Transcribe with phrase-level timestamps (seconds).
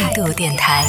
[0.00, 0.86] 态度电台，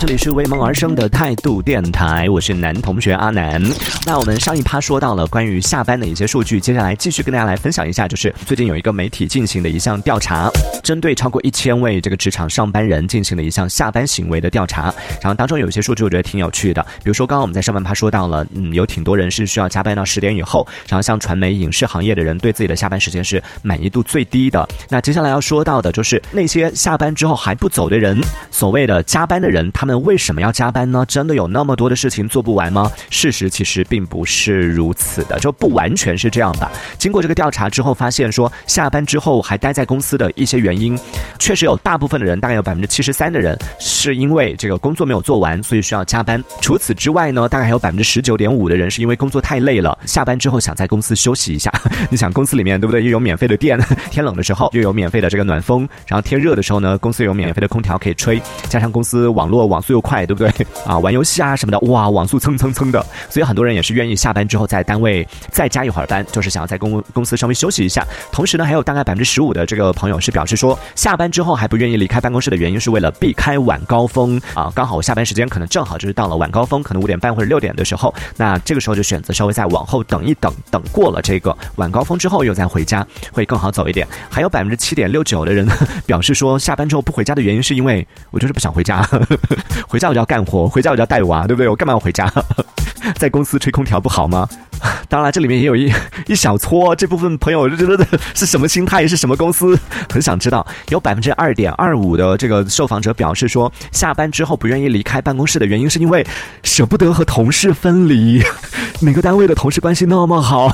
[0.00, 3.62] 这里是为梦而生的态度电台，我是男同学阿南。
[4.06, 10.50] 那我们上一趴说到了关于下班的一些数据，接下来继续跟大家来分享一下，就是最近有一个媒体进行的一项调查，
[10.82, 14.84] 针对超过一千位这个职场上班人进行了一项下班行为的调查。
[15.20, 24.66] 然后当中有一些数据我觉得挺有趣的，比如说刚刚我们在上半趴说到了，嗯，有挺多人是需要加班到十点以后，然后像传媒、影视行业的人对自己的下班时间是满意度最低的。
[24.88, 28.18] 那接下来要说到的就是那些下班之后还不走的人，
[28.50, 31.04] 所谓的加班的人，他们为什么要加班呢？
[31.06, 32.90] 真的有那么多的事情做不完吗？
[33.10, 36.70] 事实其实并不是如此的，就不完全是这样的。
[36.98, 40.98] 经过这个调查之后，发现说下班之后还待在公司的一些原因，
[41.38, 46.42] 确实有大部分的人，大概有百分之七十三的人是因为这个工作没有做完，所以需要加班。
[46.60, 51.72] 除此之外呢，大概还有百分之十九点五的人是因为工作太累了，下班之后想在公司休息一下。
[52.10, 53.02] 你想公司里面对不对？
[53.04, 53.78] 又有免费的电，
[54.10, 58.27] 天冷的时候又有免费的这个暖风，然后天热的时候呢，公司有免费的空调可以吹，
[58.68, 60.66] 加上公司网络网速又快，对不对？
[60.86, 68.06] 啊，玩游戏啊什么的，哇，网速蹭蹭蹭的，所以很多人也是愿意下班之后在单位再加一会儿班，就是想要在公公司稍微休息一下。
[68.32, 84.06] 同时呢，还有大概百分之十五的这个朋友是表示说，下班之后还不愿意离开办公室的原因是为了避开晚高峰啊，刚好我下班时间可能正好就是到了晚高峰，可能五点半或者六点的时候，那这个时候就选择稍微再往后等一等，等过了这个晚高峰之后又再回家，会更好走一点。
[84.30, 85.66] 还有百分之七点六九的人
[86.06, 89.02] 表示说，下班之后不回家的原因是因为我就是不想回家，
[89.88, 91.68] 回家我就要干活，回家我就要带娃，对不对？
[91.68, 92.30] 我干嘛要回家？
[93.16, 94.48] 在公司吹空调不好吗？
[95.08, 95.92] 当然，这里面也有一
[96.26, 99.78] 一小撮这部分朋友就觉得是什么心态，是什么公司，
[100.12, 100.66] 很想知道。
[100.88, 106.26] 有百分之二点二五的这个受访者表示说，下班之后不愿意离开办公室的原因是因为
[106.62, 108.42] 舍不得和同事分离。
[109.00, 110.70] 每个单位的同事关系那么好，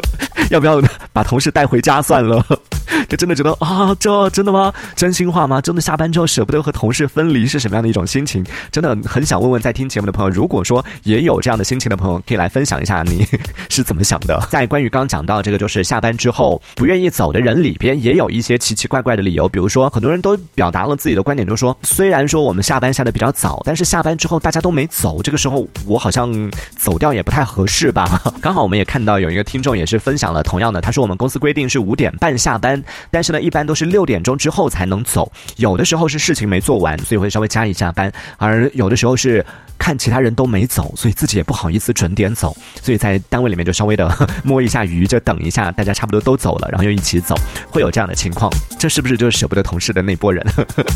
[0.50, 2.44] 要不要把同事带回家算了？
[3.08, 4.72] 就真的觉得啊，这真的吗？
[4.94, 5.60] 真心话吗？
[5.60, 8.44] 真的下班之后舍不得和同事分离是什么样的一种心情？
[8.72, 13.26] 真的很想问问在听节目的朋友，如果说也有这样的心情的朋友，可以来分享一下你
[13.68, 14.40] 是怎么想的。
[14.50, 19.48] 在关于刚刚讲到这个，就是下班之后不愿意走的人里边，也有一些奇奇怪怪的理由。
[19.48, 28.20] 比如说，很多人都表达了自己的观点，就是说，虽然说我们下班下的比较早，但是下班之后大家都没走，这个时候我好像走掉也不太合适吧。
[28.40, 32.82] 刚好我们也看到有一个听众也是分享了同样的，他说我们公司规定是五点半下班。
[33.10, 39.44] 但是呢，一般都是六点钟之后才能走，有的时候是事情没做完，所以会稍微加一下班，而有的时候是
[39.78, 44.10] 看其他人都没走，所以自己也不好意思准点走，所以在单位里面就稍微的
[44.42, 47.34] 摸一下鱼，就等一下大家差不多都走了，然后又一起走，
[47.68, 48.50] 会有这样的情况。
[48.78, 50.42] 这是不是就是舍不得同事的那波人？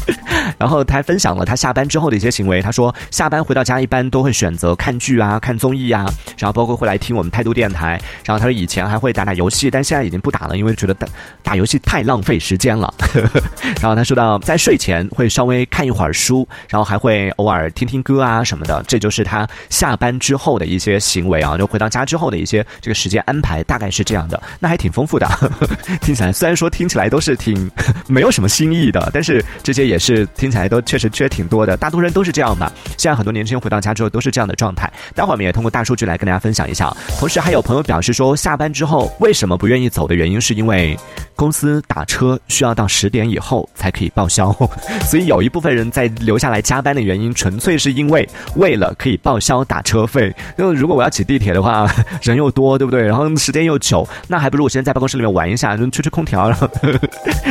[0.56, 6.06] 然后他还分享了他下班之后的一些行为，他说下班回到家一般都会选择看剧啊、看综艺啊，
[6.38, 8.00] 然后包括会来听我们态度电台。
[8.24, 11.06] 然后他说以前还会打打游戏，但现在已经不打了，因为觉得打
[11.42, 12.94] 打游戏太浪费时间了。
[13.82, 21.50] 然后他说到在睡前会稍微看一会儿书，然后还会偶尔听听歌啊什么的，这就是他下班之后的一些行为啊。
[21.58, 25.28] 就回到家之后的一些这个时间安排大概是这样的，那还挺丰富的。
[26.00, 27.70] 听起来虽然说听起来都是挺
[28.06, 31.76] 没有什么新意的，但是这些也是听起来都确实缺挺多的。
[31.76, 32.72] 大多人都是这样吧。
[32.96, 34.90] 现在很多年轻人回到家之后都是这样的状态。
[35.14, 36.94] 待会儿我们也通过大数据来跟大家分享一下。
[37.18, 40.96] 同时还有朋友表示说，下班之后为什么不愿意走的原因是因为
[41.34, 44.52] 公司打车需要到十点以后才可以报销，
[45.08, 50.34] 所以有一部分人在留下来加班的原因纯粹是因为为了可以报销打车费。
[50.56, 51.90] 那如果我要挤地铁的话，
[52.22, 53.02] 人又多，对不对？
[53.02, 56.68] 然后时间又久，那还不如我先在办公室里面玩一下，就吹吹空调，然后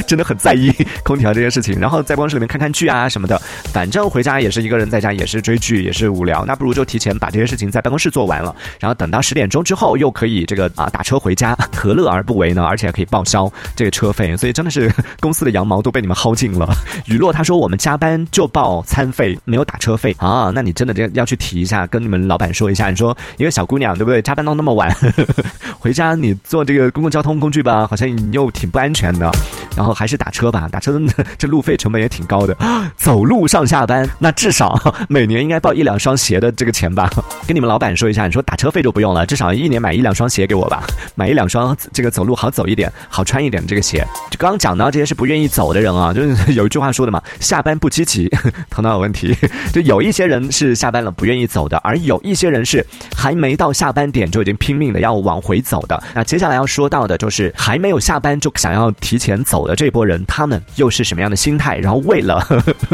[0.07, 0.71] 真的很在意
[1.03, 1.79] 空调这件事情。
[1.79, 3.39] 然后在办公室里面看看剧啊什么的，
[3.73, 12.63] 反正回家也是一个人在家，也是追剧，也是无聊，那不如就提前把这些事情在办公室做完了，然后等到十点钟之后又可以这个啊打车回家，何乐而不为呢？
[12.63, 16.69] 而且还可以报销这个车费，所以真的是公司的羊毛都被你们薅尽了。
[17.05, 24.21] 雨落他说我们加班就报餐费，没有打车费啊，那你真的要要去提一下，跟你们老板说一下，你说一个小姑娘对不对？
[24.21, 24.93] 加班到那么晚，
[25.79, 29.31] 回家你坐这个公共交通工具吧，好像又挺不安全的。
[29.79, 30.99] 然后还是打车吧，打车
[31.39, 32.53] 这路费成本也挺高的。
[32.97, 34.77] 走路上下班，那至少
[35.07, 37.09] 每年应该报一两双鞋的这个钱吧？
[37.47, 40.83] 跟你们老板说一下，你说打车费就不用了，至少一年买一两双鞋给我吧，
[41.15, 44.05] 买一两双这个走路好走一点、好穿一点的这个鞋。
[44.29, 48.29] 就刚刚讲到这些是不愿意走的人啊，就是有一句话说的嘛，下班不积极，
[48.69, 49.33] 头脑有问题。
[49.71, 56.03] 就有一些人是下班了不愿意走的，而有一些人是还没到下班点就已经拼命的要往回走的。
[56.13, 59.68] 那接下来要说到的就是还没有下班就想要提前走。
[59.69, 61.77] 的这波人，他们又是什么样的心态？
[61.77, 62.43] 然后为了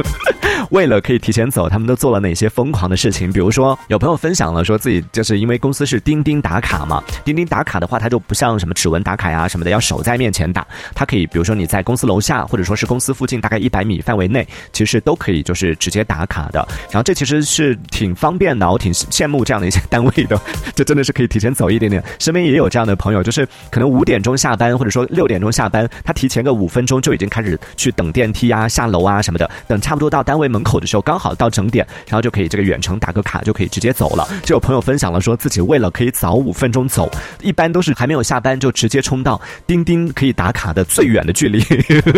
[0.72, 3.32] 为了可以提前走，他们都做了哪些疯狂的事情？
[3.32, 16.68] 比如说，有朋友分享了，说自己就是因为公司是钉钉打卡嘛，钉钉打卡的话，它就不像什么指纹打卡呀什么的，要守在面前打，它可以，比如说你在公司楼下，或者说是公司附近大概一百米范围内，其实都可以就是直接打卡的。
[16.90, 20.40] 然后这其实是挺方便的，我挺羡慕这样的一些 单位的，
[20.74, 22.04] 就真的是可以提前走一点点。
[22.20, 34.28] 身边也有这样的朋友，就是可能五点钟下班，或者说六点钟下班，他提前个五分钟就已经开始去等电梯啊、下楼啊什么的，等差不多到单位门口的时候，刚好到整点，然后就可以这个远程打个卡，就可以直接走了。
[34.44, 37.10] 就有朋友分享了，说自己为了可以早五分钟走，
[37.42, 41.64] 一般都是还没有下班就直接冲到钉钉可以打卡的最远的距离，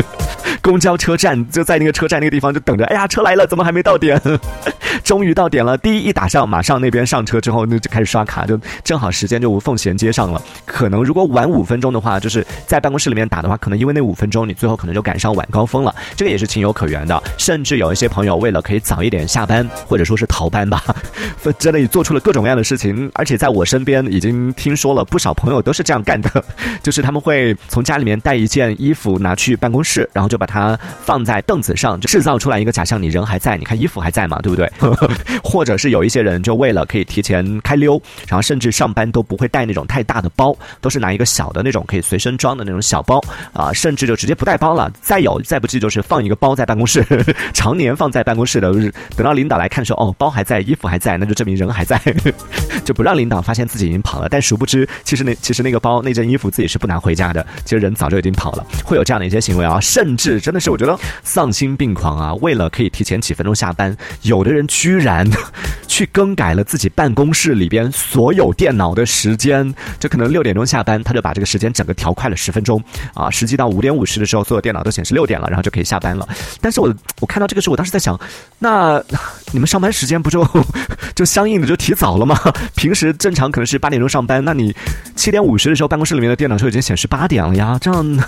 [0.62, 4.22] 公交车站就在那个车站那个地方就等着，哎呀，车来了，怎么还没到点？
[5.04, 10.42] 终于到点了，第一一打上，马上那边上车之后，那就开始刷卡，就正好时间就无缝衔接上了。
[10.66, 17.22] 可能如果晚五分钟的话，就是在办公室里面打的话，可能因为那五分钟，你最后可能就赶上晚高峰了，这个也是情有可原的。
[17.38, 20.84] 甚至有一些朋友为了可以早一点下班，或者说是逃班吧，
[21.60, 23.10] 真的也做出了各种各样的事情。
[23.14, 26.44] 而且在我身边已经听说了不少朋友都是这样干的，
[26.84, 34.70] 就是他们会从家里面带一件衣服拿去办公室，然后就把它放在凳子上，就制造出来一个假象，你人还在，你看衣服还在嘛，对不对？
[35.44, 43.22] 或者是有一些人就为了可以提前开溜，然后甚至上班都不会带那种太大的包，都是拿一个小的那种可以随身装的那种小包
[43.54, 44.92] 啊，甚至就直接不带包了。
[45.02, 47.06] 再有再不济就是放一个包在办公室，
[47.54, 48.72] 常年放在办公室的，
[49.16, 52.02] 等到领导来看说哦包还在，衣服还在，那就证明人还在，
[52.84, 54.28] 就不让领导发现自己已经跑了。
[54.28, 58.66] 但殊不知，其实那其实那个包那件衣服自己是不拿回家的，其实人早就已经跑了。
[58.84, 62.34] 会有这样的一些行为啊，甚至真的是我觉得丧心病狂啊！
[62.36, 65.30] 为了可以提前几分钟下班，有的人居然
[65.88, 72.82] 去更改了自己办公室里边所有电脑的时间，就可能六点钟下班，他就把这个时间整个调快了十分钟
[73.14, 76.28] 啊，实际到五点五十的时候，所有电脑都显示六点了，然后就可以下班了。
[76.62, 78.20] 但是我我看到这个时候，我当时在想，
[78.58, 79.04] 那
[79.52, 80.48] 你们上班时间不就
[81.14, 82.40] 就相应的就提早了吗？
[82.76, 84.74] 平时正常可能是八点钟上班，那你
[85.16, 88.20] 七点五十的时候办公室里面的电脑就已经显示八点了呀，这样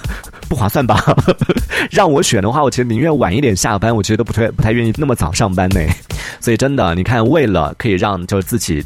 [0.49, 1.01] 不划算吧？
[1.89, 5.79] 让我选的话，我其实宁愿晚一点下班，我其实都不太不太愿意那么早上班呢。
[6.41, 8.83] 所以真的，你看，为了可以让就是自己。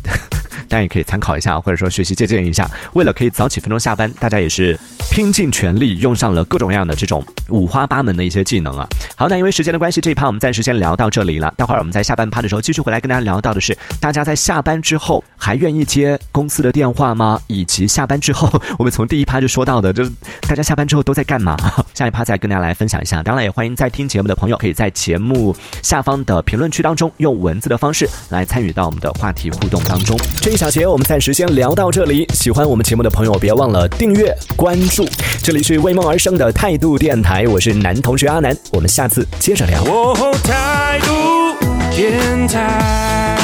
[0.73, 2.67] 大家也可以参考一下，或者说学习借鉴一下。
[2.93, 4.75] 为了可以早几分钟下班，大家也是
[5.11, 7.23] 拼尽全力，用上了各种各样的这种
[7.53, 8.87] 五花八门的一些技能啊。
[9.15, 11.53] 好，那因为时间的关系，这一趴我们暂时先聊到这里了。
[11.55, 17.39] 待会儿我们在下半趴的时候继续回来跟大家聊到的是，大家在下班之后还愿意接公司的电话吗？
[17.45, 20.11] 以及下班之后，我们从第一趴就说到的，就是
[20.41, 21.55] 大家下班之后都在干嘛？
[21.93, 23.21] 下一趴再跟大家来分享一下。
[23.21, 30.17] 当然，也欢迎在听节目的朋友，可以在节目下方的评论区当中用文字的方式来参与到我们的话题互动当中。
[30.41, 32.27] 这一小节我们暂时先聊到这里。
[32.33, 35.07] 喜欢我们节目的朋友，别忘了订阅关注。
[35.43, 39.83] 这里是为梦而生的态度电台，我是男同学阿南，我们下次接着聊。
[40.43, 41.55] 态度
[41.95, 43.42] 电台。